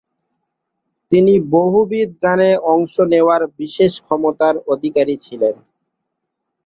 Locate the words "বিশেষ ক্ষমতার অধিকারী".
3.59-5.15